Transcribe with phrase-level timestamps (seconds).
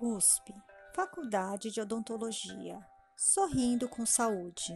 [0.00, 0.52] USP,
[0.92, 2.84] Faculdade de Odontologia.
[3.16, 4.74] Sorrindo com saúde.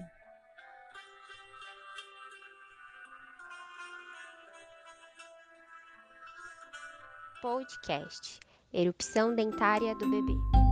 [7.43, 8.39] Podcast
[8.73, 10.68] Erupção dentária do bebê.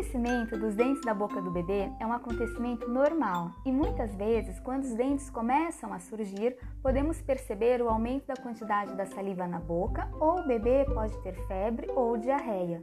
[0.00, 4.58] O aparecimento dos dentes da boca do bebê é um acontecimento normal e muitas vezes,
[4.60, 9.60] quando os dentes começam a surgir, podemos perceber o aumento da quantidade da saliva na
[9.60, 12.82] boca ou o bebê pode ter febre ou diarreia.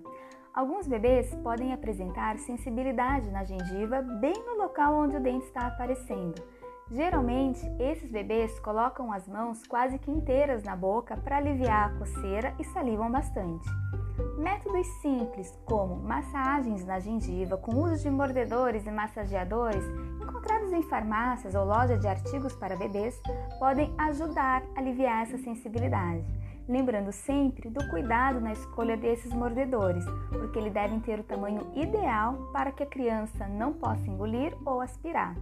[0.53, 6.39] Alguns bebês podem apresentar sensibilidade na gengiva bem no local onde o dente está aparecendo.
[6.91, 12.53] Geralmente, esses bebês colocam as mãos quase que inteiras na boca para aliviar a coceira
[12.59, 13.67] e salivam bastante.
[14.37, 19.83] Métodos simples, como massagens na gengiva com uso de mordedores e massageadores,
[20.21, 23.19] encontrados em farmácias ou lojas de artigos para bebês,
[23.59, 26.25] podem ajudar a aliviar essa sensibilidade.
[26.67, 32.49] Lembrando sempre do cuidado na escolha desses mordedores, porque eles devem ter o tamanho ideal
[32.51, 35.35] para que a criança não possa engolir ou aspirar.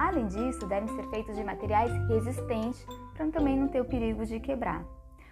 [0.00, 4.40] Além disso, devem ser feitos de materiais resistentes para também não ter o perigo de
[4.40, 4.84] quebrar.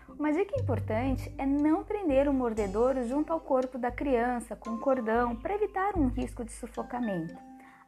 [0.09, 5.35] Uma dica importante é não prender o mordedor junto ao corpo da criança com cordão
[5.35, 7.35] para evitar um risco de sufocamento.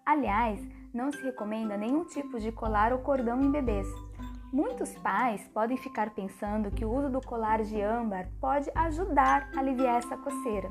[0.04, 0.60] Aliás,
[0.92, 3.86] não se recomenda nenhum tipo de colar ou cordão em bebês.
[4.52, 9.60] Muitos pais podem ficar pensando que o uso do colar de âmbar pode ajudar a
[9.60, 10.70] aliviar essa coceira.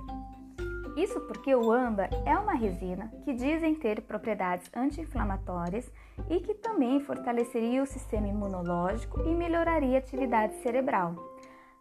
[0.95, 5.91] Isso porque o âmbar é uma resina que dizem ter propriedades anti-inflamatórias
[6.29, 11.34] e que também fortaleceria o sistema imunológico e melhoraria a atividade cerebral.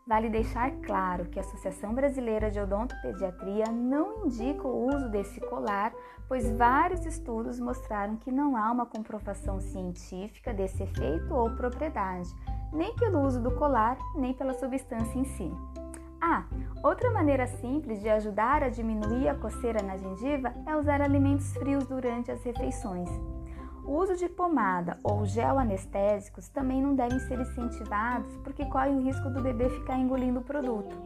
[0.07, 5.95] Vale deixar claro que a Associação Brasileira de Odontopediatria não indica o uso desse colar,
[6.29, 12.29] pois vários estudos mostraram que não há uma comprovação científica desse efeito ou propriedade,
[12.71, 15.51] nem pelo uso do colar, nem pela substância em si.
[16.21, 16.45] Ah,
[16.83, 21.87] outra maneira simples de ajudar a diminuir a coceira na gengiva é usar alimentos frios
[21.87, 23.09] durante as refeições.
[23.85, 29.03] O uso de pomada ou gel anestésicos também não devem ser incentivados porque corre o
[29.03, 30.97] risco do bebê ficar engolindo o produto.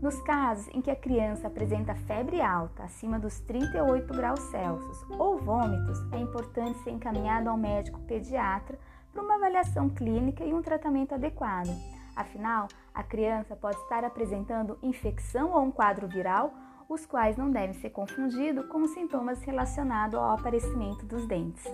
[0.00, 5.38] Nos casos em que a criança apresenta febre alta, acima dos 38 graus Celsius, ou
[5.38, 8.78] vômitos, é importante ser encaminhado ao médico pediatra
[9.12, 11.70] para uma avaliação clínica e um tratamento adequado.
[12.14, 16.52] Afinal, a criança pode estar apresentando infecção ou um quadro viral,
[16.88, 21.64] os quais não devem ser confundidos com sintomas relacionados ao aparecimento dos dentes.